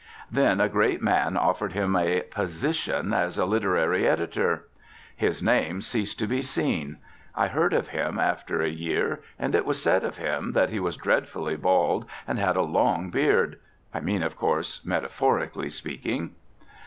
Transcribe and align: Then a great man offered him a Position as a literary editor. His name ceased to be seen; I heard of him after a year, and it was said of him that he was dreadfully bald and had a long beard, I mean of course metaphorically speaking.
Then 0.31 0.59
a 0.59 0.67
great 0.67 0.99
man 0.99 1.37
offered 1.37 1.73
him 1.73 1.95
a 1.95 2.21
Position 2.23 3.13
as 3.13 3.37
a 3.37 3.45
literary 3.45 4.07
editor. 4.07 4.67
His 5.15 5.43
name 5.43 5.79
ceased 5.83 6.17
to 6.17 6.25
be 6.27 6.41
seen; 6.41 6.97
I 7.35 7.45
heard 7.49 7.71
of 7.71 7.89
him 7.89 8.17
after 8.17 8.63
a 8.63 8.67
year, 8.67 9.21
and 9.37 9.53
it 9.53 9.63
was 9.63 9.79
said 9.79 10.03
of 10.03 10.17
him 10.17 10.53
that 10.53 10.71
he 10.71 10.79
was 10.79 10.97
dreadfully 10.97 11.55
bald 11.55 12.07
and 12.27 12.39
had 12.39 12.55
a 12.55 12.63
long 12.63 13.11
beard, 13.11 13.59
I 13.93 13.99
mean 13.99 14.23
of 14.23 14.35
course 14.35 14.83
metaphorically 14.83 15.69
speaking. 15.69 16.33